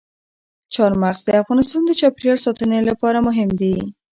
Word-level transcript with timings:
چار 0.73 0.91
مغز 1.01 1.21
د 1.25 1.29
افغانستان 1.41 1.81
د 1.85 1.91
چاپیریال 1.99 2.37
ساتنې 2.45 2.79
لپاره 2.89 3.25
مهم 3.27 3.49
دي. 3.61 3.75